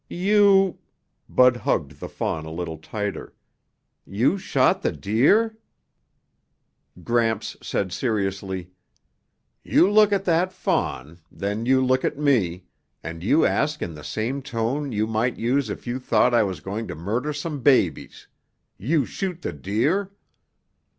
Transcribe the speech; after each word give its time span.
"You..." 0.09 0.79
Bud 1.29 1.57
hugged 1.57 1.99
the 1.99 2.09
fawn 2.09 2.43
a 2.43 2.49
little 2.51 2.79
tighter. 2.79 3.35
"You 4.03 4.39
shoot 4.39 4.81
the 4.81 4.91
deer?" 4.91 5.59
Gramps 7.03 7.55
said 7.61 7.91
seriously, 7.91 8.71
"You 9.63 9.87
look 9.91 10.11
at 10.11 10.25
that 10.25 10.51
fawn, 10.51 11.19
then 11.31 11.67
you 11.67 11.85
look 11.85 12.03
at 12.03 12.17
me, 12.17 12.63
and 13.03 13.23
you 13.23 13.45
ask 13.45 13.83
in 13.83 13.93
the 13.93 14.03
same 14.03 14.41
tone 14.41 14.91
you 14.91 15.05
might 15.05 15.37
use 15.37 15.69
if 15.69 15.85
you 15.85 15.99
thought 15.99 16.33
I 16.33 16.41
was 16.41 16.61
going 16.61 16.87
to 16.87 16.95
murder 16.95 17.31
some 17.31 17.59
babies, 17.61 18.27
'You 18.79 19.05
shoot 19.05 19.43
the 19.43 19.53
deer?' 19.53 20.09